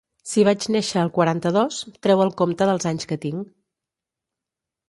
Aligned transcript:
Si 0.29 0.45
vaig 0.47 0.63
néixer 0.75 1.01
el 1.07 1.11
quaranta-dos, 1.17 1.81
treu 2.07 2.25
el 2.25 2.33
compte 2.41 2.71
dels 2.71 2.91
anys 2.93 3.09
que 3.13 3.19
tinc. 3.29 3.53